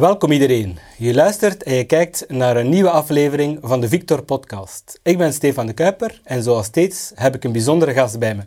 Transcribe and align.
Welkom 0.00 0.32
iedereen. 0.32 0.78
Je 0.98 1.14
luistert 1.14 1.62
en 1.62 1.74
je 1.74 1.84
kijkt 1.84 2.24
naar 2.28 2.56
een 2.56 2.68
nieuwe 2.68 2.90
aflevering 2.90 3.58
van 3.62 3.80
de 3.80 3.88
Victor 3.88 4.22
Podcast. 4.22 5.00
Ik 5.02 5.18
ben 5.18 5.32
Stefan 5.32 5.66
de 5.66 5.72
Kuiper 5.72 6.20
en 6.24 6.42
zoals 6.42 6.66
steeds 6.66 7.12
heb 7.14 7.34
ik 7.34 7.44
een 7.44 7.52
bijzondere 7.52 7.92
gast 7.92 8.18
bij 8.18 8.34
me. 8.34 8.42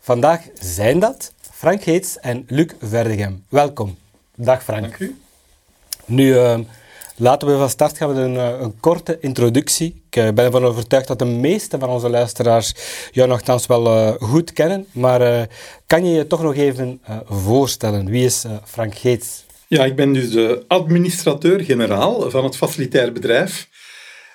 Vandaag 0.00 0.42
zijn 0.60 0.98
dat 0.98 1.32
Frank 1.52 1.82
Heets 1.82 2.18
en 2.18 2.44
Luc 2.46 2.70
Verdegem. 2.80 3.44
Welkom. 3.48 3.96
Dag 4.34 4.64
Frank. 4.64 4.80
Dank 4.80 4.98
u. 4.98 5.20
Nu, 6.04 6.34
uh, 6.34 6.58
laten 7.16 7.48
we 7.48 7.56
van 7.56 7.70
start 7.70 7.96
gaan 7.96 8.08
met 8.08 8.24
een, 8.24 8.34
uh, 8.34 8.60
een 8.60 8.80
korte 8.80 9.18
introductie. 9.20 10.02
Ik 10.10 10.16
uh, 10.16 10.28
ben 10.28 10.44
ervan 10.44 10.64
overtuigd 10.64 11.08
dat 11.08 11.18
de 11.18 11.24
meeste 11.24 11.78
van 11.78 11.88
onze 11.88 12.08
luisteraars 12.08 12.74
jou 13.10 13.28
nogthans 13.28 13.66
wel 13.66 13.86
uh, 13.86 14.12
goed 14.18 14.52
kennen. 14.52 14.86
Maar 14.92 15.48
kan 15.86 16.04
je 16.04 16.14
je 16.14 16.26
toch 16.26 16.42
nog 16.42 16.54
even 16.54 17.00
voorstellen? 17.24 18.06
Wie 18.06 18.24
is 18.24 18.44
Frank 18.64 18.94
Heets? 18.94 19.48
Ja, 19.70 19.84
ik 19.84 19.96
ben 19.96 20.12
dus 20.12 20.30
de 20.30 20.64
administrateur-generaal 20.66 22.30
van 22.30 22.44
het 22.44 22.56
facilitair 22.56 23.12
bedrijf. 23.12 23.68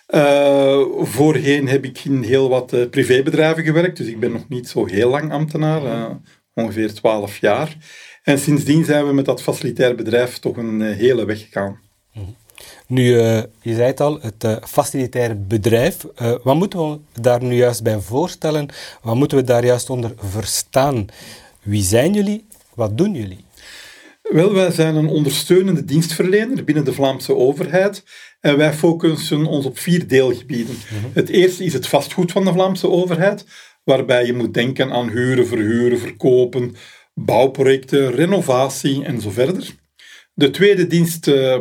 Uh, 0.09 0.81
voorheen 0.99 1.67
heb 1.67 1.85
ik 1.85 2.05
in 2.05 2.23
heel 2.23 2.49
wat 2.49 2.73
uh, 2.73 2.89
privébedrijven 2.89 3.63
gewerkt, 3.63 3.97
dus 3.97 4.07
ik 4.07 4.19
ben 4.19 4.31
nog 4.31 4.49
niet 4.49 4.69
zo 4.69 4.85
heel 4.85 5.09
lang 5.09 5.31
ambtenaar, 5.31 5.83
uh, 5.83 6.05
ongeveer 6.53 6.93
12 6.93 7.37
jaar. 7.37 7.77
En 8.23 8.39
sindsdien 8.39 8.85
zijn 8.85 9.07
we 9.07 9.13
met 9.13 9.25
dat 9.25 9.41
facilitair 9.41 9.95
bedrijf 9.95 10.37
toch 10.37 10.57
een 10.57 10.81
hele 10.81 11.25
weg 11.25 11.39
gegaan. 11.39 11.79
Nu, 12.87 13.03
je 13.61 13.73
zei 13.75 13.83
het 13.83 13.99
al, 13.99 14.19
het 14.21 14.59
facilitair 14.67 15.41
bedrijf. 15.41 16.05
wat 16.43 16.55
moeten 16.55 16.91
we 16.91 16.99
daar 17.21 17.43
nu 17.43 17.55
juist 17.55 17.83
bij 17.83 17.99
voorstellen? 17.99 18.69
Wat 19.01 19.15
moeten 19.15 19.37
we 19.37 19.43
daar 19.43 19.65
juist 19.65 19.89
onder 19.89 20.13
verstaan? 20.17 21.05
Wie 21.61 21.83
zijn 21.83 22.13
jullie? 22.13 22.45
Wat 22.73 22.97
doen 22.97 23.13
jullie? 23.13 23.45
Wel, 24.31 24.53
wij 24.53 24.71
zijn 24.71 24.95
een 24.95 25.07
ondersteunende 25.07 25.85
dienstverlener 25.85 26.63
binnen 26.63 26.85
de 26.85 26.93
Vlaamse 26.93 27.35
overheid 27.35 28.03
en 28.39 28.57
wij 28.57 28.73
focussen 28.73 29.45
ons 29.45 29.65
op 29.65 29.77
vier 29.77 30.07
deelgebieden. 30.07 30.75
Mhm. 30.75 31.05
Het 31.13 31.29
eerste 31.29 31.63
is 31.63 31.73
het 31.73 31.87
vastgoed 31.87 32.31
van 32.31 32.45
de 32.45 32.51
Vlaamse 32.51 32.89
overheid, 32.89 33.45
waarbij 33.83 34.25
je 34.25 34.33
moet 34.33 34.53
denken 34.53 34.91
aan 34.91 35.09
huren, 35.09 35.47
verhuren, 35.47 35.99
verkopen, 35.99 36.75
bouwprojecten, 37.13 38.11
renovatie 38.11 39.03
en 39.03 39.21
zo 39.21 39.29
verder. 39.29 39.75
De 40.33 40.49
tweede 40.49 40.87
dienst 40.87 41.27
uh, 41.27 41.57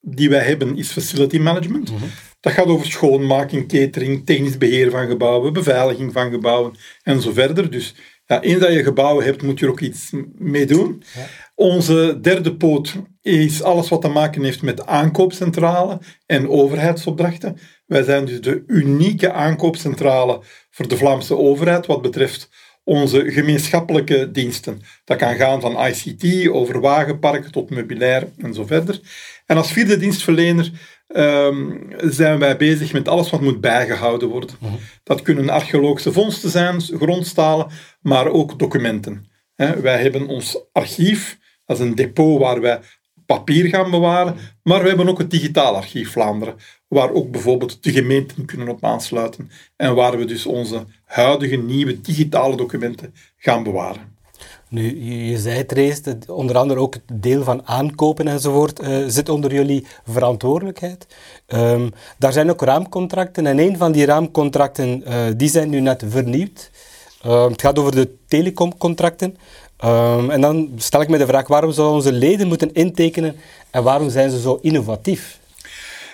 die 0.00 0.28
wij 0.28 0.44
hebben 0.44 0.76
is 0.76 0.90
facility 0.90 1.38
management. 1.38 1.92
Mhm. 1.92 2.04
Dat 2.40 2.52
gaat 2.52 2.66
over 2.66 2.86
schoonmaking, 2.86 3.68
catering, 3.68 4.26
technisch 4.26 4.58
beheer 4.58 4.90
van 4.90 5.06
gebouwen, 5.06 5.52
beveiliging 5.52 6.12
van 6.12 6.30
gebouwen 6.30 6.72
en 7.02 7.20
zo 7.20 7.32
verder. 7.32 7.70
Dus 7.70 7.94
ja, 8.26 8.40
eens 8.40 8.60
dat 8.60 8.72
je 8.72 8.82
gebouwen 8.82 9.24
hebt, 9.24 9.42
moet 9.42 9.58
je 9.58 9.64
er 9.64 9.70
ook 9.70 9.80
iets 9.80 10.12
mee 10.34 10.66
doen. 10.66 11.02
Ja. 11.14 11.26
Onze 11.54 12.18
derde 12.20 12.56
poot 12.56 12.94
is 13.22 13.62
alles 13.62 13.88
wat 13.88 14.00
te 14.00 14.08
maken 14.08 14.44
heeft 14.44 14.62
met 14.62 14.86
aankoopcentrale 14.86 15.98
en 16.26 16.48
overheidsopdrachten. 16.48 17.58
Wij 17.86 18.02
zijn 18.02 18.24
dus 18.24 18.40
de 18.40 18.64
unieke 18.66 19.32
aankoopcentrale 19.32 20.40
voor 20.70 20.88
de 20.88 20.96
Vlaamse 20.96 21.36
overheid 21.36 21.86
wat 21.86 22.02
betreft 22.02 22.48
onze 22.84 23.30
gemeenschappelijke 23.30 24.30
diensten. 24.30 24.80
Dat 25.04 25.16
kan 25.16 25.34
gaan 25.34 25.60
van 25.60 25.86
ICT 25.86 26.48
over 26.48 26.80
wagenparken 26.80 27.52
tot 27.52 27.70
meubilair 27.70 28.28
en 28.38 28.54
zo 28.54 28.66
verder. 28.66 29.00
En 29.46 29.56
als 29.56 29.72
vierde 29.72 29.96
dienstverlener 29.96 30.70
um, 31.08 31.86
zijn 31.98 32.38
wij 32.38 32.56
bezig 32.56 32.92
met 32.92 33.08
alles 33.08 33.30
wat 33.30 33.40
moet 33.40 33.60
bijgehouden 33.60 34.28
worden. 34.28 34.56
Mhm. 34.60 34.72
Dat 35.02 35.22
kunnen 35.22 35.50
archeologische 35.50 36.12
vondsten 36.12 36.50
zijn, 36.50 36.80
grondstalen, 36.80 37.66
maar 38.06 38.28
ook 38.28 38.58
documenten. 38.58 39.26
wij 39.56 40.02
hebben 40.02 40.26
ons 40.26 40.58
archief, 40.72 41.38
dat 41.64 41.78
is 41.78 41.84
een 41.84 41.94
depot 41.94 42.38
waar 42.38 42.60
wij 42.60 42.80
papier 43.26 43.68
gaan 43.68 43.90
bewaren, 43.90 44.36
maar 44.62 44.82
we 44.82 44.88
hebben 44.88 45.08
ook 45.08 45.18
het 45.18 45.30
Digitaal 45.30 45.76
Archief 45.76 46.10
Vlaanderen, 46.10 46.54
waar 46.88 47.12
ook 47.12 47.30
bijvoorbeeld 47.30 47.82
de 47.82 47.92
gemeenten 47.92 48.44
kunnen 48.44 48.68
op 48.68 48.84
aansluiten 48.84 49.50
en 49.76 49.94
waar 49.94 50.18
we 50.18 50.24
dus 50.24 50.46
onze 50.46 50.84
huidige 51.04 51.56
nieuwe 51.56 52.00
digitale 52.00 52.56
documenten 52.56 53.14
gaan 53.36 53.62
bewaren. 53.62 54.14
Nu, 54.68 55.04
je, 55.04 55.38
zei 55.38 55.56
het 55.56 55.72
reeds, 55.72 56.00
onder 56.26 56.56
andere 56.56 56.80
ook 56.80 56.94
het 56.94 57.22
deel 57.22 57.44
van 57.44 57.66
aankopen 57.66 58.28
enzovoort 58.28 58.82
uh, 58.82 59.04
zit 59.06 59.28
onder 59.28 59.52
jullie 59.52 59.86
verantwoordelijkheid. 60.04 61.06
Um, 61.46 61.90
daar 62.18 62.32
zijn 62.32 62.50
ook 62.50 62.62
raamcontracten 62.62 63.46
en 63.46 63.58
een 63.58 63.76
van 63.76 63.92
die 63.92 64.04
raamcontracten 64.04 65.02
uh, 65.06 65.26
die 65.36 65.48
zijn 65.48 65.68
nu 65.68 65.80
net 65.80 66.04
vernieuwd. 66.08 66.70
Uh, 67.26 67.48
het 67.48 67.60
gaat 67.60 67.78
over 67.78 67.94
de 67.94 68.16
telecomcontracten. 68.28 69.36
Um, 69.84 70.30
en 70.30 70.40
dan 70.40 70.72
stel 70.76 71.00
ik 71.00 71.08
me 71.08 71.18
de 71.18 71.26
vraag, 71.26 71.48
waarom 71.48 71.72
zouden 71.72 71.96
onze 71.96 72.12
leden 72.12 72.48
moeten 72.48 72.72
intekenen 72.72 73.36
en 73.70 73.82
waarom 73.82 74.10
zijn 74.10 74.30
ze 74.30 74.40
zo 74.40 74.58
innovatief? 74.62 75.38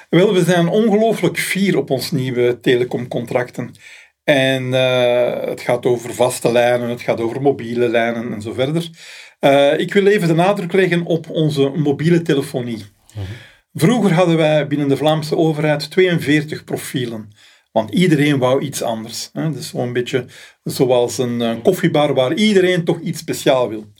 Wel, 0.09 0.33
we 0.33 0.45
zijn 0.45 0.69
ongelooflijk 0.69 1.39
fier 1.39 1.77
op 1.77 1.91
ons 1.91 2.11
nieuwe 2.11 2.61
telecomcontracten. 2.61 3.75
En 4.25 4.63
uh, 4.63 5.41
het 5.41 5.61
gaat 5.61 5.87
over 5.87 6.15
vaste 6.15 6.53
lijnen, 6.53 6.89
het 6.89 7.01
gaat 7.01 7.21
over 7.21 7.43
mobiele 7.43 7.89
lijnen 7.89 8.33
en 8.33 8.43
zo 8.43 8.53
verder. 8.53 8.91
Uh, 9.41 9.79
ik 9.79 9.93
wil 9.93 10.07
even 10.07 10.29
de 10.29 10.35
nadruk 10.35 10.73
leggen 10.73 11.05
op 11.05 11.31
onze 11.31 11.73
mobiele 11.75 12.23
telefonie. 12.23 12.77
Mm 12.77 12.85
-hmm. 13.15 13.25
Vroeger 13.75 14.13
hadden 14.13 14.37
wij 14.37 14.67
binnen 14.67 14.89
de 14.89 14.97
Vlaamse 14.97 15.37
overheid 15.37 15.91
42 15.91 16.65
profielen. 16.65 17.33
Want 17.73 17.91
iedereen 17.91 18.39
wou 18.39 18.63
iets 18.63 18.83
anders. 18.83 19.31
Hè? 19.33 19.51
Dus 19.51 19.69
zo'n 19.69 19.93
beetje 19.93 20.25
zoals 20.63 21.19
een, 21.19 21.41
een 21.41 21.63
koffiebar 21.63 22.15
waar 22.15 22.35
iedereen 22.35 22.85
toch 22.85 23.01
iets 23.01 23.19
speciaal 23.19 23.69
wil. 23.69 23.93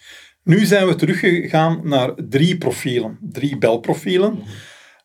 Nu 0.45 0.65
zijn 0.65 0.87
we 0.87 0.95
teruggegaan 0.95 1.81
naar 1.85 2.13
drie 2.29 2.59
profielen, 2.59 3.19
drie 3.21 3.59
belprofielen. 3.59 4.43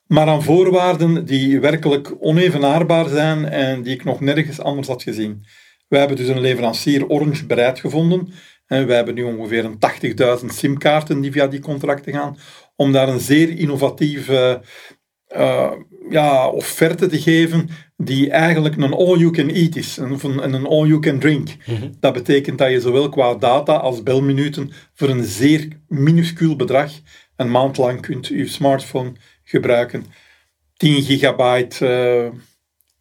Maar 0.07 0.27
aan 0.27 0.43
voorwaarden 0.43 1.25
die 1.25 1.59
werkelijk 1.59 2.13
onevenaarbaar 2.19 3.09
zijn 3.09 3.45
en 3.45 3.83
die 3.83 3.93
ik 3.93 4.03
nog 4.03 4.19
nergens 4.19 4.59
anders 4.59 4.87
had 4.87 5.03
gezien. 5.03 5.45
Wij 5.87 5.99
hebben 5.99 6.17
dus 6.17 6.27
een 6.27 6.39
leverancier 6.39 7.07
Orange 7.07 7.45
bereid 7.45 7.79
gevonden. 7.79 8.33
En 8.67 8.87
wij 8.87 8.95
hebben 8.95 9.13
nu 9.13 9.23
ongeveer 9.23 9.65
een 9.65 9.79
80.000 10.39 10.45
simkaarten 10.45 11.21
die 11.21 11.31
via 11.31 11.47
die 11.47 11.59
contracten 11.59 12.13
gaan, 12.13 12.37
om 12.75 12.91
daar 12.91 13.09
een 13.09 13.19
zeer 13.19 13.49
innovatieve 13.49 14.61
uh, 15.35 15.71
ja, 16.09 16.49
offerte 16.49 17.07
te 17.07 17.21
geven, 17.21 17.69
die 17.97 18.29
eigenlijk 18.29 18.75
een 18.75 18.93
all-you-can-eat 18.93 19.75
is, 19.75 19.97
en 19.97 20.53
een 20.53 20.65
all-you-can-drink. 20.65 21.49
Mhm. 21.65 21.91
Dat 21.99 22.13
betekent 22.13 22.57
dat 22.57 22.71
je 22.71 22.81
zowel 22.81 23.09
qua 23.09 23.35
data 23.35 23.73
als 23.73 24.03
belminuten 24.03 24.71
voor 24.93 25.09
een 25.09 25.23
zeer 25.23 25.67
minuscuul 25.87 26.55
bedrag 26.55 26.91
een 27.37 27.51
maand 27.51 27.77
lang 27.77 28.01
kunt 28.01 28.27
je 28.27 28.47
smartphone 28.47 29.13
gebruiken. 29.43 30.05
10 30.73 31.01
gigabyte 31.03 31.85
uh, 31.85 32.39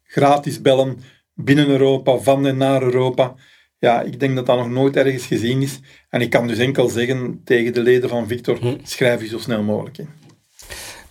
gratis 0.03 0.61
bellen 0.61 0.99
binnen 1.33 1.67
Europa, 1.67 2.17
van 2.17 2.47
en 2.47 2.57
naar 2.57 2.81
Europa. 2.81 3.35
Ja, 3.79 4.01
ik 4.01 4.19
denk 4.19 4.35
dat 4.35 4.45
dat 4.45 4.57
nog 4.57 4.69
nooit 4.69 4.95
ergens 4.95 5.25
gezien 5.25 5.61
is. 5.61 5.79
En 6.09 6.21
ik 6.21 6.29
kan 6.29 6.47
dus 6.47 6.57
enkel 6.57 6.89
zeggen 6.89 7.41
tegen 7.43 7.73
de 7.73 7.81
leden 7.81 8.09
van 8.09 8.27
Victor, 8.27 8.57
hm. 8.57 8.77
schrijf 8.83 9.21
je 9.21 9.27
zo 9.27 9.37
snel 9.37 9.63
mogelijk 9.63 9.97
in. 9.97 10.09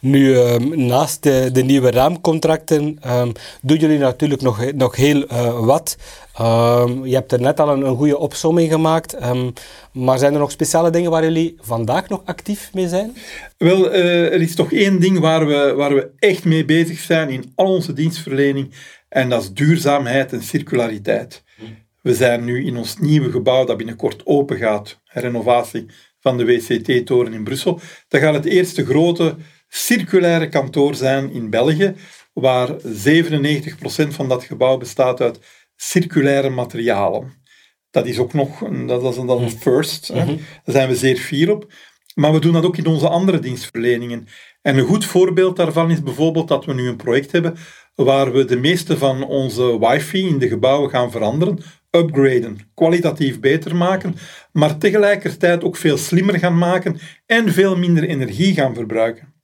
Nu, 0.01 0.37
um, 0.37 0.87
naast 0.87 1.23
de, 1.23 1.49
de, 1.53 1.63
nieuwe 1.63 1.91
raamcontracten 1.91 2.99
um, 3.07 3.33
doen 3.63 3.79
jullie 3.79 3.99
natuurlijk 3.99 4.43
nog, 4.43 4.73
nog 4.73 4.97
heel 4.97 5.25
uh, 5.33 5.65
wat. 5.65 5.97
Um, 6.41 7.07
je 7.07 7.15
hebt 7.15 7.33
er 7.33 7.41
net 7.41 7.61
al 7.61 7.69
een, 7.69 7.87
een 7.87 7.97
goede 7.97 8.19
opsomming 8.19 8.71
gemaakt. 8.71 9.17
maar 9.93 10.19
zijn 10.19 10.33
er 10.33 10.39
nog 10.39 10.51
speciale 10.51 10.91
dingen 10.91 11.11
waar 11.11 11.23
jullie 11.23 11.57
vandaag 11.61 12.09
nog 12.09 12.23
actief 12.25 12.71
mee 12.75 12.89
zijn? 12.89 13.17
Wel, 13.59 13.95
uh, 13.95 14.33
er 14.33 14.41
is 14.41 14.55
toch 14.55 14.73
één 14.73 15.01
ding 15.01 15.19
waar 15.19 15.47
we, 15.47 15.73
waar 15.77 15.95
we 15.95 16.11
echt 16.19 16.45
mee 16.45 16.65
bezig 16.65 16.99
zijn 16.99 17.31
in 17.31 17.53
al 17.55 17.67
onze 17.67 17.93
dienstverlening. 17.93 18.75
En 19.09 19.29
dat 19.29 19.43
is 19.43 19.53
duurzaamheid 19.53 20.33
en 20.33 20.43
circulariteit. 20.43 21.45
We 22.03 22.15
zijn 22.15 22.45
nu 22.45 22.67
in 22.67 22.77
ons 22.77 22.99
nieuwe 22.99 23.31
gebouw 23.31 23.65
dat 23.65 23.77
binnenkort 23.77 24.27
open 24.27 24.57
gaat, 24.57 25.01
renovatie 25.05 25.87
van 26.21 26.37
de 26.37 26.45
WCT-toren 26.45 27.33
in 27.33 27.45
Brussel. 27.45 27.81
Dat 28.09 28.21
gaat 28.21 28.35
het 28.35 28.45
eerste 28.45 28.85
grote 28.85 29.37
circulaire 29.69 30.49
kantoor 30.49 30.95
zijn 30.95 31.31
in 31.31 31.51
België, 31.51 31.95
waar 32.33 32.69
97% 32.69 32.79
van 34.09 34.29
dat 34.29 34.45
gebouw 34.45 34.77
bestaat 34.77 35.21
uit 35.21 35.41
circulaire 35.77 36.51
materialen. 36.51 37.45
Dat 37.91 38.07
is 38.07 38.19
ook 38.19 38.33
nog 38.33 38.59
dat 38.87 39.03
is 39.03 39.17
een, 39.17 39.27
dat 39.27 39.41
een 39.41 39.51
first. 39.51 40.09
Hè. 40.09 40.25
Mhm. 40.25 40.37
Daar 40.37 40.75
zijn 40.75 40.89
we 40.89 40.97
zeer 40.97 41.17
fier 41.17 41.51
op. 41.51 41.73
Maar 42.15 42.33
we 42.33 42.41
doen 42.41 42.53
dat 42.53 42.65
ook 42.65 42.77
in 42.77 42.87
onze 42.87 43.09
andere 43.09 43.39
dienstverleningen. 43.39 44.27
En 44.63 44.79
een 44.79 44.85
goed 44.85 45.05
voorbeeld 45.05 45.57
daarvan 45.57 45.91
is 45.91 46.03
bijvoorbeeld 46.03 46.49
dat 46.49 46.65
we 46.65 46.75
nu 46.75 46.89
een 46.89 46.97
project 46.97 47.33
hebben 47.33 47.57
waar 47.95 48.33
we 48.33 48.45
de 48.45 48.57
meeste 48.57 48.99
van 48.99 49.25
onze 49.25 49.79
wifi 49.79 50.27
in 50.27 50.39
de 50.39 50.49
gebouwen 50.49 50.91
gaan 50.91 51.11
veranderen, 51.11 51.59
upgraden, 51.91 52.59
kwalitatief 52.75 53.41
beter 53.41 53.77
maken, 53.77 54.15
maar 54.53 54.79
tegelijkertijd 54.79 55.65
ook 55.65 55.77
veel 55.77 55.97
slimmer 55.97 56.39
gaan 56.39 56.59
maken 56.59 56.99
en 57.27 57.53
veel 57.53 57.77
minder 57.77 58.05
energie 58.05 58.55
gaan 58.55 58.75
verbruiken 58.75 59.36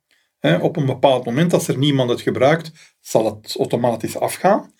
op 0.61 0.77
een 0.77 0.87
bepaald 0.87 1.25
moment, 1.25 1.53
als 1.53 1.69
er 1.69 1.79
niemand 1.79 2.11
het 2.11 2.21
gebruikt, 2.21 2.73
zal 3.01 3.25
het 3.25 3.57
automatisch 3.59 4.19
afgaan. 4.19 4.73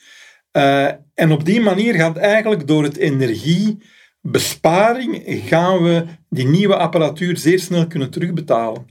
Uh, 0.53 0.89
en 1.15 1.33
op 1.33 1.45
die 1.45 1.61
manier 1.61 1.95
gaat 1.95 2.17
eigenlijk 2.17 2.67
door 2.67 2.83
het 2.83 2.97
energiebesparing, 2.97 5.23
gaan 5.47 5.83
we 5.83 6.05
die 6.29 6.47
nieuwe 6.47 6.77
apparatuur 6.77 7.37
zeer 7.37 7.59
snel 7.59 7.87
kunnen 7.87 8.11
terugbetalen. 8.11 8.87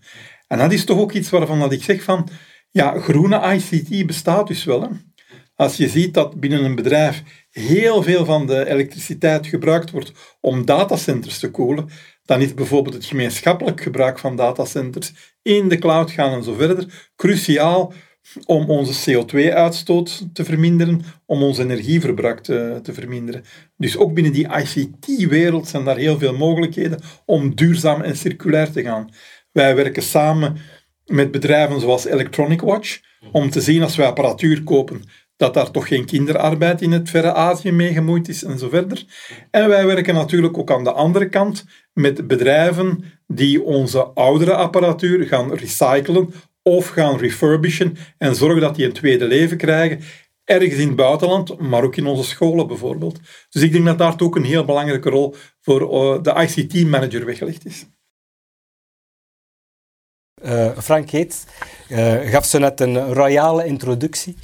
En 0.48 0.58
dat 0.58 0.72
is 0.72 0.86
toch 0.86 1.00
ook 1.00 1.12
iets 1.12 1.30
waarvan 1.30 1.60
dat 1.60 1.72
ik 1.72 1.84
zeg 1.84 2.04
van, 2.04 2.30
ja, 2.72 3.00
groene 3.00 3.54
ICT 3.54 4.06
bestaat 4.06 4.48
dus 4.48 4.64
wel. 4.64 4.82
Hè? 4.82 4.88
Als 5.56 5.78
je 5.78 5.90
ziet 5.90 6.14
dat 6.14 6.40
binnen 6.40 6.64
een 6.64 6.76
bedrijf 6.76 7.24
heel 7.50 8.04
veel 8.04 8.26
van 8.26 8.48
de 8.48 8.70
elektriciteit 8.70 9.48
gebruikt 9.48 9.92
wordt 9.92 10.12
om 10.40 10.66
datacenters 10.66 11.40
te 11.40 11.52
koelen, 11.52 11.90
dan 12.26 12.42
is 12.42 12.54
bijvoorbeeld 12.54 12.96
het 12.96 13.06
gemeenschappelijk 13.06 13.82
gebruik 13.82 14.20
van 14.20 14.36
datacenters 14.36 15.14
in 15.42 15.70
de 15.70 15.78
cloud 15.78 16.12
gaan 16.12 16.34
en 16.34 16.44
zo 16.44 16.54
verder 16.54 17.12
cruciaal 17.16 17.94
om 18.46 18.70
onze 18.70 19.12
CO2-uitstoot 19.12 20.28
te 20.34 20.44
verminderen, 20.44 21.02
om 21.26 21.44
ons 21.44 21.58
energieverbruik 21.58 22.40
te, 22.40 22.80
te 22.84 22.94
verminderen. 22.94 23.44
Dus 23.78 23.98
ook 23.98 24.14
binnen 24.14 24.34
die 24.34 24.48
ICT-wereld 24.48 25.68
zijn 25.68 25.84
daar 25.84 25.98
heel 25.98 26.18
veel 26.18 26.34
mogelijkheden 26.34 27.00
om 27.26 27.56
duurzaam 27.56 28.02
en 28.02 28.18
circulair 28.18 28.72
te 28.72 28.82
gaan. 28.82 29.10
Wij 29.52 29.76
werken 29.76 30.04
samen 30.04 30.58
met 31.06 31.32
bedrijven 31.32 31.80
zoals 31.80 32.06
Electronic 32.06 32.62
Watch, 32.62 33.00
om 33.32 33.50
te 33.50 33.62
zien 33.62 33.82
als 33.82 33.96
wij 33.96 34.08
apparatuur 34.08 34.64
kopen, 34.64 35.04
dat 35.42 35.54
daar 35.54 35.72
toch 35.72 35.88
geen 35.88 36.06
kinderarbeid 36.06 36.82
in 36.82 36.92
het 36.92 37.10
verre 37.10 37.34
Azië 37.34 37.72
mee 37.72 37.94
gemoeid 37.94 38.28
is 38.28 38.44
en 38.44 38.60
zo 38.60 38.70
verder. 38.70 39.06
En 39.52 39.70
wij 39.70 39.86
werken 39.86 40.14
natuurlijk 40.14 40.58
ook 40.58 40.72
aan 40.72 40.84
de 40.84 40.92
andere 40.92 41.30
kant 41.30 41.66
met 41.94 42.28
bedrijven 42.28 43.04
die 43.28 43.64
onze 43.64 44.04
oudere 44.04 44.54
apparatuur 44.54 45.28
gaan 45.28 45.54
recyclen 45.54 46.34
of 46.64 46.88
gaan 46.88 47.18
refurbishen 47.18 47.98
en 48.18 48.36
zorgen 48.36 48.62
dat 48.62 48.76
die 48.76 48.86
een 48.86 48.94
tweede 48.94 49.26
leven 49.26 49.58
krijgen. 49.58 50.00
Ergens 50.44 50.80
in 50.80 50.88
het 50.88 50.96
buitenland, 50.96 51.60
maar 51.60 51.84
ook 51.84 51.96
in 51.96 52.06
onze 52.06 52.30
scholen 52.30 52.68
bijvoorbeeld. 52.68 53.20
Dus 53.50 53.62
ik 53.62 53.72
denk 53.72 53.86
dat 53.86 53.98
daar 53.98 54.14
ook 54.18 54.36
een 54.36 54.44
heel 54.44 54.66
belangrijke 54.66 55.10
rol 55.10 55.36
voor 55.62 55.82
eh, 55.82 56.24
de 56.24 56.42
ICT-manager 56.42 57.26
weggelegd 57.26 57.66
is. 57.66 57.86
Uh, 60.46 60.78
Frank 60.78 61.10
Heets 61.10 61.44
uh, 61.90 62.30
gaf 62.30 62.46
zo 62.46 62.60
net 62.60 62.80
een 62.80 63.14
royale 63.14 63.66
introductie. 63.66 64.36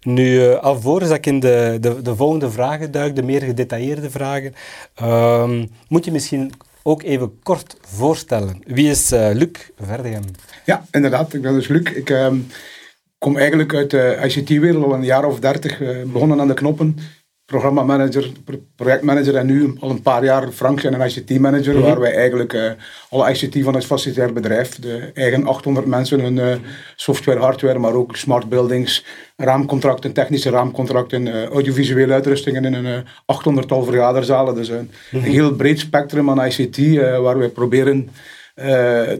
Nu, 0.00 0.34
uh, 0.34 0.54
alvorens 0.54 1.08
dat 1.08 1.18
ik 1.18 1.26
in 1.26 1.40
de, 1.40 1.76
de, 1.80 2.02
de, 2.02 2.16
volgende 2.16 2.50
vragen 2.50 2.90
duik, 2.90 3.16
de 3.16 3.22
meer 3.22 3.42
gedetailleerde 3.42 4.10
vragen, 4.10 4.54
ehm, 4.94 5.66
moet 5.88 6.04
je 6.04 6.12
misschien 6.12 6.52
ook 6.82 7.02
even 7.02 7.38
kort 7.42 7.76
voorstellen. 7.80 8.62
Wie 8.66 8.90
is 8.90 9.10
Luc 9.10 9.70
Verdegem? 9.78 10.22
Ja, 10.64 10.84
inderdaad. 10.90 11.34
Ik 11.34 11.42
ben 11.42 11.54
dus 11.54 11.68
Luc. 11.68 11.90
Ik 11.94 12.10
ehm, 12.10 12.36
kom 13.18 13.36
eigenlijk 13.36 13.74
uit 13.74 13.90
de 13.90 14.18
ICT-wereld 14.24 14.84
al 14.84 14.94
een 14.94 15.04
jaar 15.04 15.24
of 15.24 15.40
dertig, 15.40 15.78
begonnen 16.06 16.40
aan 16.40 16.48
de 16.48 16.54
knoppen 16.54 16.98
programmamanager, 17.46 18.32
projectmanager 18.76 19.36
en 19.36 19.46
nu 19.46 19.74
al 19.80 19.90
een 19.90 20.02
paar 20.02 20.24
jaar 20.24 20.50
Frank 20.50 20.80
zijn 20.80 21.00
een 21.00 21.06
ICT-manager, 21.08 21.74
mhm. 21.74 21.82
waar 21.82 22.00
wij 22.00 22.14
eigenlijk 22.14 22.52
uh, 22.52 22.70
alle 23.10 23.30
ICT 23.30 23.64
van 23.64 23.74
het 23.74 23.84
facilitair 23.84 24.32
bedrijf, 24.32 24.78
de 24.78 25.10
eigen 25.14 25.46
800 25.46 25.86
mensen, 25.86 26.20
hun 26.20 26.36
uh, 26.36 26.54
software, 26.96 27.40
hardware, 27.40 27.78
maar 27.78 27.94
ook 27.94 28.16
smart 28.16 28.48
buildings, 28.48 29.04
raamcontracten, 29.36 30.12
technische 30.12 30.50
raamcontracten, 30.50 31.26
uh, 31.26 31.44
audiovisuele 31.44 32.12
uitrustingen 32.12 32.64
in 32.64 32.74
een 32.74 33.04
800-tal 33.04 33.84
vergaderzalen. 33.84 34.54
Dus 34.54 34.68
een, 34.68 34.90
een, 35.10 35.18
mhm. 35.20 35.30
heel 35.30 35.54
breed 35.54 35.78
spectrum 35.78 36.30
aan 36.30 36.46
ICT, 36.46 37.00
waar 37.20 37.38
wij 37.38 37.48
proberen 37.48 38.08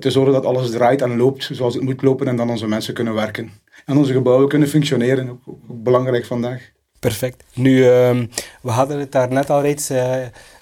te 0.01 0.11
zorgen 0.11 0.33
dat 0.33 0.45
alles 0.45 0.71
draait 0.71 1.03
en 1.03 1.17
loopt 1.17 1.49
zoals 1.53 1.75
het 1.75 1.83
moet 1.83 2.03
lopen 2.03 2.29
en 2.29 2.37
dan 2.37 2.51
onze 2.51 2.69
mensen 2.69 2.95
kunnen 2.95 3.15
werken. 3.15 3.51
En 3.85 3.97
onze 3.97 4.13
gebouwen 4.13 4.49
kunnen 4.49 4.69
functioneren, 4.69 5.29
ook, 5.29 5.41
ook 5.47 5.83
belangrijk 5.83 6.25
vandaag. 6.25 6.75
Perfect. 7.07 7.45
Nu, 7.55 7.89
ehm, 7.89 8.27
we 8.63 8.71
hadden 8.71 8.99
het 8.99 9.13
daar 9.13 9.33
net 9.33 9.51
al 9.51 9.61
reeds 9.61 9.91
uh, 9.91 10.15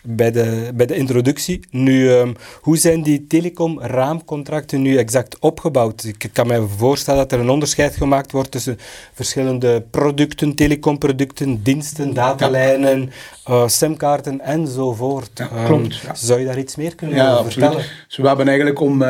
bij, 0.03 0.31
de, 0.31 0.71
bij 0.75 0.87
de 0.87 0.97
introductie. 0.97 1.61
Nu, 1.71 2.11
um, 2.11 2.37
hoe 2.61 2.77
zijn 2.77 3.03
die 3.03 3.27
telecom-raamcontracten 3.27 4.83
nu 4.83 4.97
exact 4.97 5.39
opgebouwd? 5.39 6.05
Ik 6.05 6.31
kan 6.33 6.47
me 6.47 6.67
voorstellen 6.77 7.21
dat 7.21 7.33
er 7.33 7.41
een 7.41 7.51
onderscheid 7.51 7.97
gemaakt 7.97 8.33
wordt 8.33 8.51
tussen 8.51 8.79
verschillende 9.13 9.85
producten, 9.91 10.55
telecomproducten, 10.55 11.63
diensten, 11.63 12.15
datalijnen, 12.15 13.13
uh, 13.51 13.69
simkaarten 13.69 14.41
enzovoort. 14.41 15.31
Ja, 15.39 15.65
klopt. 15.67 16.03
Um, 16.05 16.15
Zou 16.15 16.41
je 16.41 16.47
daar 16.47 16.59
iets 16.59 16.77
meer 16.77 16.95
kunnen 16.95 17.17
ja, 17.17 17.43
vertellen? 17.43 17.85
Dus 18.09 18.17
we 18.17 18.27
hebben 18.27 18.49
eigenlijk 18.49 18.81
om 18.81 19.03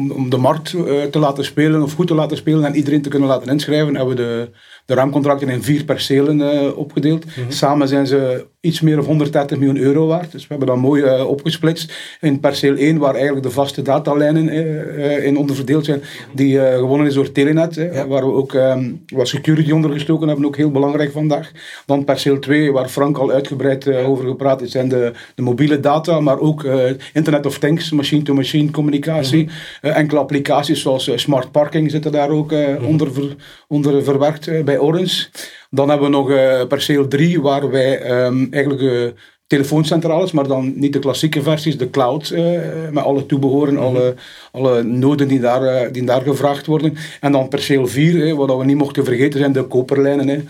om, 0.00 0.10
om 0.10 0.30
de 0.30 0.36
markt 0.36 0.72
uh, 0.72 1.02
te 1.02 1.18
laten 1.18 1.44
spelen 1.44 1.82
of 1.82 1.92
goed 1.92 2.06
te 2.06 2.14
laten 2.14 2.36
spelen 2.36 2.64
en 2.64 2.74
iedereen 2.74 3.02
te 3.02 3.08
kunnen 3.08 3.28
laten 3.28 3.52
inschrijven, 3.52 3.96
hebben 3.96 4.16
we 4.16 4.22
de, 4.22 4.50
de 4.86 4.94
raamcontracten 4.94 5.48
in 5.48 5.62
vier 5.62 5.84
percelen 5.84 6.38
uh, 6.38 6.78
opgedeeld. 6.78 7.24
Mhm. 7.24 7.50
Samen 7.50 7.88
zijn 7.88 8.06
ze 8.06 8.46
iets 8.60 8.80
meer 8.80 8.96
dan 8.96 9.04
130 9.04 9.58
miljoen 9.58 9.76
euro 9.76 10.06
waard. 10.06 10.32
Dus 10.32 10.40
we 10.42 10.46
hebben 10.48 10.66
dat 10.68 10.76
mooi 10.76 11.02
uh, 11.02 11.28
opgesplitst. 11.28 11.92
In 12.20 12.40
perceel 12.40 12.76
1, 12.76 12.98
waar 12.98 13.14
eigenlijk 13.14 13.42
de 13.42 13.50
vaste 13.50 13.82
datalijnen 13.82 14.48
uh, 14.48 15.26
in 15.26 15.36
onderverdeeld 15.36 15.84
zijn, 15.84 16.02
die 16.32 16.58
gewonnen 16.58 17.06
is 17.06 17.14
door 17.14 17.32
Telenet, 17.32 17.76
waar 18.08 18.26
we 18.26 18.32
ook 18.32 18.52
um, 18.52 19.04
wat 19.06 19.28
security 19.28 19.70
onder 19.70 19.90
gestoken 19.90 20.28
hebben, 20.28 20.46
ook 20.46 20.56
heel 20.56 20.70
belangrijk 20.70 21.12
vandaag. 21.12 21.50
Dan 21.86 22.04
perceel 22.04 22.38
2, 22.38 22.72
waar 22.72 22.88
Frank 22.88 23.18
al 23.18 23.30
uitgebreid 23.30 23.88
over 23.94 24.26
gepraat 24.26 24.62
is, 24.62 24.70
zijn 24.70 24.88
de, 24.88 25.12
de 25.34 25.42
mobiele 25.42 25.80
data, 25.80 26.20
maar 26.20 26.38
ook 26.38 26.64
Internet 27.12 27.46
of 27.46 27.58
Things, 27.58 27.90
machine-to-machine 27.90 28.70
communicatie. 28.70 29.48
Mhm. 29.82 29.92
enkele 29.92 30.20
applicaties 30.20 30.82
zoals 30.82 31.10
smart 31.14 31.50
parking 31.50 31.90
zitten 31.90 32.12
daar 32.12 32.30
ook 32.30 32.50
mhm. 32.50 32.84
onder, 32.84 33.12
ver, 33.12 33.36
onder 33.68 34.04
verwerkt 34.04 34.64
bij 34.64 34.78
Orange. 34.78 35.28
Dan 35.70 35.88
hebben 35.88 36.10
we 36.10 36.16
nog 36.16 36.30
uh, 36.30 36.66
perceel 36.66 37.08
3, 37.08 37.40
waar 37.40 37.70
wij 37.70 38.24
um, 38.24 38.52
eigenlijk 38.52 38.82
uh, 38.82 39.10
telefooncentrales, 39.50 40.32
maar 40.32 40.46
dan 40.46 40.72
niet 40.76 40.92
de 40.92 40.98
klassieke 40.98 41.42
versies, 41.42 41.78
de 41.78 41.90
cloud, 41.90 42.30
uh, 42.30 42.60
met 42.90 43.04
alle 43.04 43.26
toebehoren, 43.26 43.74
mhm. 43.74 43.82
alle, 43.82 44.14
alle 44.52 44.82
noden 44.82 45.28
die 45.28 45.40
daar, 45.40 45.92
die 45.92 46.04
daar 46.04 46.22
gevraagd 46.22 46.66
worden. 46.66 46.96
En 47.20 47.32
dan 47.32 47.48
perceel 47.48 47.86
4, 47.86 48.34
wat 48.34 48.58
we 48.58 48.64
niet 48.64 48.76
mochten 48.76 49.04
vergeten, 49.04 49.38
zijn 49.38 49.52
de 49.52 49.62
koperlijnen. 49.62 50.48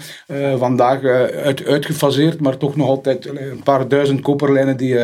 vandaag 0.57 1.05
uit, 1.05 1.65
uitgefaseerd, 1.65 2.41
maar 2.41 2.57
toch 2.57 2.77
nog 2.77 2.89
altijd 2.89 3.27
een 3.27 3.63
paar 3.65 3.89
duizend 3.89 4.21
koperlijnen 4.21 4.77
die 4.77 4.97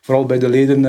vooral 0.00 0.26
bij 0.26 0.38
de 0.38 0.48
leden 0.48 0.86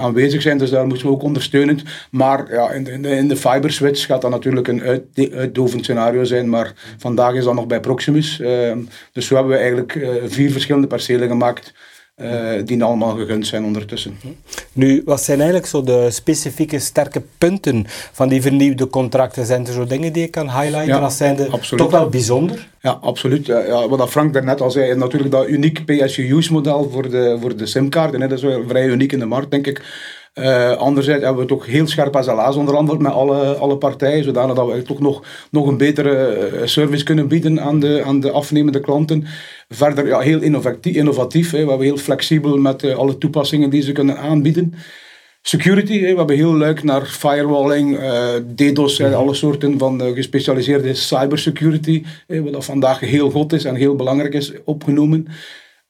aanwezig 0.00 0.42
zijn. 0.42 0.58
Dus 0.58 0.70
daar 0.70 0.86
moeten 0.86 1.06
we 1.06 1.12
ook 1.12 1.22
ondersteunend. 1.22 1.82
Maar 2.10 2.52
ja, 2.52 2.70
in, 2.70 2.84
de, 2.84 3.16
in 3.16 3.28
de 3.28 3.36
fiber 3.36 3.72
switch 3.72 4.06
gaat 4.06 4.22
dat 4.22 4.30
natuurlijk 4.30 4.68
een 4.68 4.82
uit, 4.82 5.02
uitdovend 5.34 5.82
scenario 5.82 6.24
zijn, 6.24 6.48
maar 6.48 6.72
vandaag 6.98 7.34
is 7.34 7.44
dat 7.44 7.54
nog 7.54 7.66
bij 7.66 7.80
Proximus 7.80 8.40
Ehm, 8.40 8.78
dus 9.12 9.26
zo 9.26 9.34
hebben 9.34 9.52
we 9.52 9.58
eigenlijk 9.58 9.94
eh, 9.94 10.10
vier 10.24 10.50
verschillende 10.50 10.86
percelen 10.86 11.28
gemaakt. 11.28 11.72
Uh, 12.16 12.52
die 12.64 12.84
allemaal 12.84 13.16
gegund 13.16 13.46
zijn 13.46 13.64
ondertussen. 13.64 14.18
Nu, 14.72 15.02
wat 15.04 15.22
zijn 15.22 15.38
eigenlijk 15.38 15.68
zo 15.68 15.82
de 15.82 16.10
specifieke 16.10 16.78
sterke 16.78 17.22
punten 17.38 17.84
van 17.88 18.28
die 18.28 18.42
vernieuwde 18.42 18.86
contracten? 18.86 19.46
Zijn 19.46 19.66
er 19.66 19.72
zo 19.72 19.86
dingen 19.86 20.12
die 20.12 20.22
je 20.22 20.28
kan 20.28 20.50
highlighten 20.50 20.94
ja, 20.94 20.98
als 20.98 21.16
zijn 21.16 21.36
toch 21.76 21.90
wel 21.90 22.08
bijzonder? 22.08 22.68
Ja, 22.80 22.90
absoluut. 22.90 23.46
Ja, 23.46 23.88
wat 23.88 24.10
Frank 24.10 24.32
daarnet 24.32 24.60
al 24.60 24.70
zei, 24.70 24.94
natuurlijk 24.94 25.30
dat 25.30 25.48
uniek 25.48 25.84
PSU-use 25.84 26.52
model 26.52 26.90
voor 26.90 27.10
de, 27.10 27.36
voor 27.40 27.56
de 27.56 27.66
simkaarten. 27.66 28.20
Dat 28.20 28.32
is 28.32 28.42
wel 28.42 28.64
vrij 28.68 28.86
uniek 28.86 29.12
in 29.12 29.18
de 29.18 29.26
markt, 29.26 29.50
denk 29.50 29.66
ik. 29.66 29.82
Uh, 30.34 30.70
anderzijds 30.70 31.24
hebben 31.24 31.42
we 31.42 31.48
toch 31.48 31.66
heel 31.66 31.86
scherp 31.86 32.18
SLA's 32.20 32.56
onderhandeld 32.56 32.98
met 32.98 33.12
alle, 33.12 33.54
alle 33.54 33.76
partijen, 33.76 34.24
zodanig 34.24 34.56
dat 34.56 34.72
we 34.72 34.82
toch 34.82 35.00
nog, 35.00 35.22
nog 35.50 35.66
een 35.66 35.76
betere 35.76 36.26
eh, 36.26 36.66
service 36.66 37.04
kunnen 37.04 37.28
bieden 37.28 37.60
aan 37.60 37.80
de, 37.80 38.02
aan 38.04 38.20
de 38.20 38.30
afnemende 38.30 38.80
klanten. 38.80 39.24
Verder 39.68 40.06
ja, 40.06 40.18
heel 40.18 40.40
innovatief, 40.40 40.96
innovatief 40.96 41.50
hè. 41.50 41.78
we 41.78 41.84
heel 41.84 41.96
flexibel 41.96 42.56
met 42.56 42.82
uh, 42.82 42.96
alle 42.96 43.18
toepassingen 43.18 43.70
die 43.70 43.82
ze 43.82 43.92
kunnen 43.92 44.18
aanbieden. 44.18 44.74
Security, 45.42 46.00
we 46.00 46.06
hebben 46.06 46.36
heel 46.36 46.56
leuk 46.56 46.82
naar 46.82 47.06
firewalling, 47.06 47.98
DDoS, 48.54 48.98
en 48.98 49.14
alle 49.14 49.34
soorten 49.34 49.78
van 49.78 50.00
gespecialiseerde 50.14 50.94
cybersecurity, 50.94 52.02
wat 52.26 52.64
vandaag 52.64 53.00
heel 53.00 53.30
goed 53.30 53.52
is 53.52 53.64
en 53.64 53.74
heel 53.74 53.96
belangrijk 53.96 54.34
is, 54.34 54.52
opgenomen. 54.64 55.26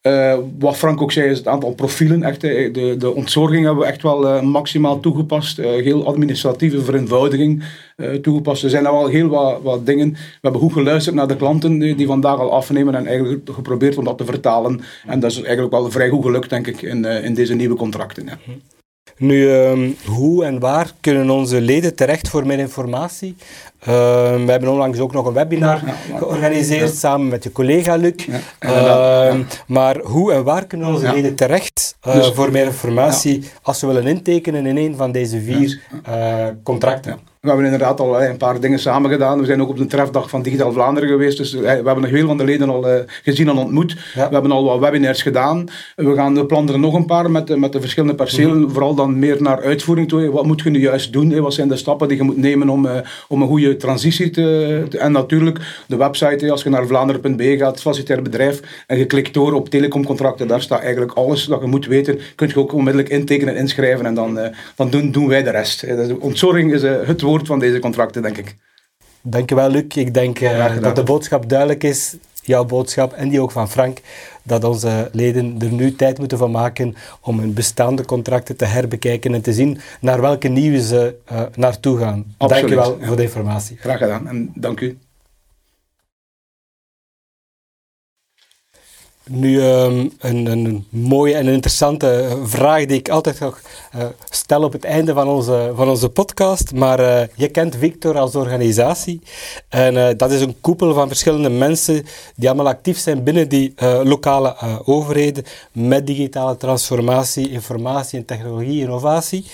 Uh, 0.06 0.38
wat 0.59 0.76
Frank 0.76 1.02
ook 1.02 1.12
zei, 1.12 1.30
is 1.30 1.38
het 1.38 1.47
aantal 1.47 1.75
profielen. 1.75 2.23
Echt, 2.23 2.40
de, 2.40 2.94
de 2.99 3.14
ontzorging 3.14 3.64
hebben 3.64 3.82
we 3.82 3.90
echt 3.90 4.02
wel 4.02 4.25
uh, 4.25 4.42
maximaal 4.42 5.00
toegepast. 5.00 5.56
Heel 5.56 6.06
administratieve 6.06 6.82
vereenvoudiging 6.82 7.64
toegepast. 8.23 8.64
Er 8.64 8.71
zijn 8.71 8.87
al 8.87 9.06
heel 9.06 9.28
wat, 9.28 9.62
wat 9.62 9.87
dingen. 9.87 10.12
We 10.12 10.18
hebben 10.40 10.61
goed 10.61 10.73
geluisterd 10.73 11.14
naar 11.14 11.28
de 11.28 11.37
klanten 11.37 11.78
die, 11.78 12.06
vandaag 12.06 12.38
al 12.38 12.52
afnemen 12.52 12.94
en 12.94 13.06
eigenlijk 13.06 13.50
geprobeerd 13.52 13.97
om 13.97 14.04
dat 14.04 14.18
te 14.18 14.25
vertalen. 14.25 14.80
En 15.06 15.21
dat 15.21 15.30
is 15.30 15.42
eigenlijk 15.42 15.73
wel 15.73 15.90
vrij 15.90 16.09
goed 16.09 16.25
gelukt, 16.25 16.50
denk 16.50 16.66
ik, 16.66 16.82
in, 16.82 17.04
in 17.04 17.35
deze 17.35 17.54
nieuwe 17.54 17.76
contracten. 17.76 18.28
Nu, 19.18 19.50
um, 19.50 19.97
hoe 20.06 20.44
en 20.44 20.59
waar 20.59 20.92
kunnen 21.00 21.30
onze 21.30 21.61
leden 21.61 21.94
terecht 21.94 22.28
voor 22.28 22.47
meer 22.47 22.59
informatie? 22.59 23.37
Ehm, 23.82 24.44
we 24.44 24.50
hebben 24.50 24.70
onlangs 24.70 24.98
ook 24.98 25.12
nog 25.12 25.26
een 25.26 25.32
webinar 25.32 25.80
georganiseerd 26.18 26.94
samen 26.94 27.28
met 27.28 27.44
je 27.44 27.52
collega 27.52 27.96
Luc. 27.96 28.28
Ehm, 28.58 29.42
maar 29.66 29.98
hoe 29.98 30.32
en 30.32 30.44
waar 30.44 30.66
kunnen 30.66 30.88
onze 30.88 31.12
leden 31.12 31.34
terecht 31.34 31.96
uh, 32.06 32.14
dus, 32.14 32.30
voor 32.34 32.50
meer 32.50 32.64
informatie 32.64 33.44
als 33.62 33.78
ze 33.78 33.86
willen 33.86 34.06
intekenen 34.06 34.66
in 34.66 34.76
een 34.76 34.96
van 34.96 35.12
deze 35.12 35.40
vier 35.40 35.80
uh, 36.08 36.46
contracten? 36.62 37.30
We 37.40 37.48
hebben 37.48 37.66
inderdaad 37.66 38.00
al 38.00 38.22
een 38.22 38.36
paar 38.36 38.60
dingen 38.60 38.78
samen 38.78 39.10
gedaan. 39.10 39.38
We 39.38 39.44
zijn 39.46 39.62
ook 39.62 39.68
op 39.68 39.76
de 39.76 39.86
trefdag 39.86 40.28
van 40.28 40.42
Digitaal 40.42 40.72
Vlaanderen 40.72 41.08
geweest. 41.08 41.36
Dus 41.36 41.52
we 41.52 41.66
hebben 41.66 42.00
nog 42.00 42.10
heel 42.10 42.26
van 42.26 42.36
de 42.36 42.44
leden 42.44 42.68
al 42.68 42.86
gezien 43.22 43.48
en 43.48 43.56
ontmoet. 43.56 43.94
We 44.14 44.20
hebben 44.30 44.50
al 44.50 44.64
wat 44.64 44.78
webinars 44.78 45.22
gedaan. 45.22 45.68
We 45.96 46.14
gaan 46.14 46.34
we 46.34 46.46
plannen 46.46 46.74
er 46.74 46.80
nog 46.80 46.94
een 46.94 47.06
paar 47.06 47.30
met, 47.30 47.58
met 47.58 47.72
de 47.72 47.80
verschillende 47.80 48.14
percelen. 48.14 48.60
Mhm. 48.60 48.70
Vooral 48.70 48.94
dan 48.94 49.18
meer 49.18 49.42
naar 49.42 49.62
uitvoering 49.62 50.08
toe. 50.08 50.30
Wat 50.30 50.46
moet 50.46 50.60
je 50.60 50.70
nu 50.70 50.80
juist 50.80 51.12
doen? 51.12 51.40
Wat 51.40 51.54
zijn 51.54 51.68
de 51.68 51.76
stappen 51.76 52.08
die 52.08 52.16
je 52.16 52.22
moet 52.22 52.36
nemen 52.36 52.68
om, 52.68 52.88
om 53.28 53.42
een 53.42 53.48
goede 53.48 53.72
transitie 53.76 54.31
te, 54.31 54.87
En 54.99 55.12
natuurlijk 55.12 55.59
de 55.87 55.97
website. 55.97 56.50
Als 56.50 56.62
je 56.62 56.71
naar 56.71 56.87
vlaanderen.be 56.87 57.57
gaat, 57.57 57.81
facilitair 57.81 58.23
bedrijf. 58.23 58.85
En 58.87 58.99
je 58.99 59.07
klikt 59.07 59.35
door 59.35 59.52
op 59.52 59.69
telecomcontracten. 59.69 60.49
Daar 60.49 60.62
staat 60.62 60.81
eigenlijk 60.81 61.12
alles 61.12 61.45
dat 61.45 61.61
je 61.61 61.67
moet 61.67 61.87
weten. 61.87 62.19
Kun 62.35 62.49
je 62.49 62.57
ook 62.57 62.73
onmiddellijk 62.73 63.12
intekenen 63.12 63.55
en 63.55 63.61
inschrijven. 63.61 64.07
En 64.07 64.14
dan, 64.14 64.38
dan 64.76 64.91
doen, 64.91 65.11
doen 65.11 65.29
wij 65.29 65.43
de 65.43 65.50
rest. 65.50 65.87
Ontzorging 66.19 66.73
is 66.73 66.83
het 66.83 67.21
woord 67.21 67.47
van 67.47 67.59
deze 67.59 67.79
contracten, 67.79 68.23
denk 68.23 68.38
ik. 68.38 68.57
Dankjewel, 69.23 69.71
Luc. 69.71 69.85
Ik 69.95 70.14
denk 70.14 70.41
uh, 70.41 70.81
dat 70.81 70.97
de 70.97 71.02
boodschap 71.02 71.49
duidelijk 71.49 71.83
is, 71.83 72.17
jouw 72.42 72.64
boodschap 72.64 73.12
en 73.12 73.28
die 73.28 73.40
ook 73.40 73.50
van 73.50 73.70
Frank, 73.70 73.99
dat 74.42 74.64
onze 74.64 75.08
leden 75.12 75.56
er 75.58 75.72
nu 75.72 75.96
tijd 75.96 76.18
moeten 76.18 76.38
van 76.38 76.50
maken 76.50 76.94
om 77.20 77.38
hun 77.38 77.54
bestaande 77.54 78.04
contracten 78.04 78.56
te 78.56 78.64
herbekijken 78.64 79.34
en 79.34 79.42
te 79.42 79.52
zien 79.52 79.80
naar 80.00 80.20
welke 80.20 80.49
nieuwe 80.49 80.82
ze 80.82 81.14
uh, 81.32 81.40
naartoe 81.54 81.99
gaan. 81.99 82.25
Absoluut, 82.37 82.68
Dankjewel 82.68 83.00
ja. 83.00 83.06
voor 83.06 83.16
de 83.16 83.22
informatie. 83.22 83.76
Graag 83.76 83.99
gedaan 83.99 84.28
en 84.28 84.52
dank 84.54 84.80
u. 84.80 84.99
Nu 89.26 89.62
um, 89.62 90.12
een, 90.19 90.47
een, 90.47 90.87
mooie 90.88 91.35
en 91.35 91.47
interessante 91.47 92.38
vraag 92.45 92.87
die 92.87 92.99
ik 92.99 93.09
altijd 93.09 93.41
nog 93.41 93.61
uh, 93.97 94.05
stel 94.31 94.62
op 94.62 94.73
het 94.73 94.85
einde 94.85 95.12
van 95.12 95.29
onze, 95.29 95.73
van 95.75 95.88
onze 95.88 96.09
podcast. 96.09 96.75
Maar 96.75 97.00
uh, 97.00 97.23
je 97.35 97.49
kent 97.49 97.76
Victor 97.76 98.19
als 98.19 98.35
organisatie. 98.35 99.21
En 99.69 99.95
uh, 99.95 100.09
dat 100.17 100.31
is 100.31 100.41
een 100.41 100.61
koepel 100.61 100.95
van 100.95 101.09
verschillende 101.09 101.50
mensen 101.50 102.07
die 102.37 102.49
allemaal 102.49 102.73
actief 102.73 102.99
zijn 102.99 103.23
binnen 103.23 103.49
die 103.49 103.75
lokale 104.02 104.57
overheden 104.85 105.45
met 105.73 106.07
digitale 106.07 106.57
transformatie, 106.57 107.50
informatie 107.50 108.19
en 108.19 108.25
technologie, 108.25 108.81
innovatie. 108.81 109.45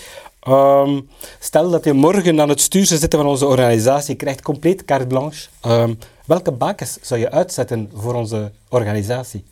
Um, 0.49 1.09
stel 1.39 1.71
dat 1.71 1.85
je 1.85 1.93
morgen 1.93 2.41
aan 2.41 2.49
het 2.49 2.61
stuur 2.61 2.87
zou 2.87 3.01
zitten 3.01 3.19
van 3.19 3.29
onze 3.29 3.47
organisatie, 3.47 4.13
je 4.13 4.17
krijgt 4.17 4.43
compleet 4.43 4.85
carte 4.85 5.07
blanche. 5.07 5.49
Um, 5.67 5.99
welke 6.25 6.53
bakens 6.53 6.99
zou 7.03 7.21
je 7.21 7.31
uitzetten 7.31 7.91
voor 7.95 8.15
onze 8.15 8.51
organisatie? 8.69 9.45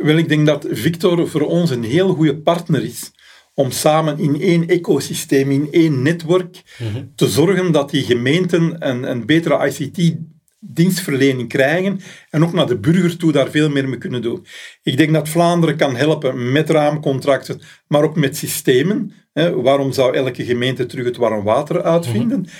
Wel, 0.00 0.16
ik 0.16 0.28
denk 0.28 0.46
dat 0.46 0.66
Victor 0.70 1.28
voor 1.28 1.40
ons 1.40 1.70
een 1.70 1.84
heel 1.84 2.14
goede 2.14 2.36
partner 2.36 2.84
is 2.84 3.10
om 3.54 3.70
samen 3.70 4.18
in 4.18 4.40
één 4.40 4.68
ecosysteem, 4.68 5.50
in 5.50 5.68
één 5.70 6.02
netwerk, 6.02 6.62
mhm. 6.78 7.04
te 7.14 7.28
zorgen 7.28 7.72
dat 7.72 7.90
die 7.90 8.02
gemeenten 8.02 8.88
een, 8.88 9.10
een 9.10 9.26
betere 9.26 9.66
ICT-dienstverlening 9.68 11.48
krijgen 11.48 12.00
en 12.30 12.44
ook 12.44 12.52
naar 12.52 12.66
de 12.66 12.78
burger 12.78 13.16
toe 13.16 13.32
daar 13.32 13.50
veel 13.50 13.70
meer 13.70 13.88
mee 13.88 13.98
kunnen 13.98 14.22
doen. 14.22 14.46
Ik 14.82 14.96
denk 14.96 15.12
dat 15.12 15.28
Vlaanderen 15.28 15.76
kan 15.76 15.96
helpen 15.96 16.52
met 16.52 16.70
raamcontracten, 16.70 17.60
maar 17.86 18.02
ook 18.02 18.16
met 18.16 18.36
systemen. 18.36 19.12
Hè. 19.32 19.60
Waarom 19.60 19.92
zou 19.92 20.16
elke 20.16 20.44
gemeente 20.44 20.86
terug 20.86 21.04
het 21.04 21.16
warm 21.16 21.44
water 21.44 21.82
uitvinden? 21.82 22.40
Mhm. 22.40 22.50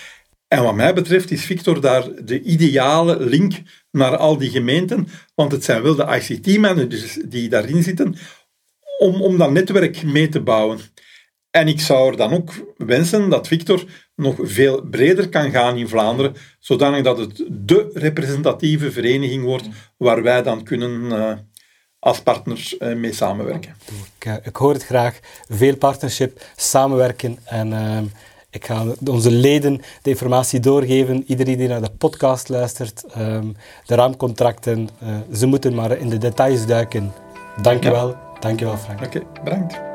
En 0.53 0.63
wat 0.63 0.75
mij 0.75 0.95
betreft 0.95 1.31
is 1.31 1.45
Victor 1.45 1.81
daar 1.81 2.25
de 2.25 2.43
ideale 2.43 3.21
link 3.21 3.55
naar 3.91 4.17
al 4.17 4.39
die 4.39 4.51
gemeenten, 4.51 5.09
want 5.35 5.53
het 5.53 5.65
zijn 5.65 5.83
wel 5.83 5.95
de 5.95 6.21
ICT-managers 6.21 7.19
die 7.25 7.49
daarin 7.49 7.83
zitten 7.83 8.15
om, 8.99 9.23
om 9.23 9.39
dat 9.39 9.51
netwerk 9.51 10.03
mee 10.03 10.29
te 10.29 10.41
bouwen. 10.41 10.79
En 11.51 11.69
ik 11.69 11.81
zou 11.81 12.11
er 12.11 12.17
dan 12.17 12.33
ook 12.33 12.75
wensen 12.77 13.29
dat 13.29 13.49
Victor 13.49 13.85
nog 14.17 14.37
veel 14.41 14.83
breder 14.83 15.29
kan 15.29 15.51
gaan 15.51 15.77
in 15.77 15.89
Vlaanderen, 15.89 16.35
zodanig 16.59 17.03
dat 17.03 17.19
het 17.19 17.45
de 17.51 17.91
representatieve 17.95 18.93
vereniging 18.93 19.45
wordt 19.45 19.69
waar 19.97 20.23
wij 20.23 20.43
dan 20.43 20.65
kunnen 20.65 21.05
uh, 21.05 21.33
als 21.99 22.23
partners 22.23 22.77
uh, 22.79 22.95
mee 22.95 23.13
samenwerken. 23.13 23.77
Ik, 24.19 24.27
uh, 24.27 24.35
ik, 24.43 24.57
hoor 24.57 24.73
het 24.73 24.85
graag. 24.85 25.19
Veel 25.49 25.77
partnership, 25.77 26.43
samenwerken 26.57 27.39
en 27.45 27.73
ehm, 27.73 28.05
ik 28.53 28.67
ga 28.67 28.85
onze 29.11 29.31
leden 29.31 29.81
de 30.03 30.11
informatie 30.11 30.61
doorgeven. 30.61 31.25
Iedereen 31.27 31.57
die 31.57 31.69
naar 31.69 31.83
de 31.83 31.91
podcast 31.99 32.49
luistert, 32.49 33.05
um, 33.19 33.57
de 33.87 33.95
raamcontracten, 33.95 34.89
uh, 35.03 35.09
ze 35.35 35.47
moeten 35.47 35.75
maar 35.75 35.99
in 35.99 36.09
de 36.09 36.19
details 36.19 36.67
duiken. 36.67 37.13
Dankjewel. 37.63 38.09
Ja. 38.09 38.31
Dankjewel, 38.41 38.77
Frank. 38.77 39.01
Oké, 39.01 39.17
okay, 39.17 39.43
bedankt. 39.45 39.92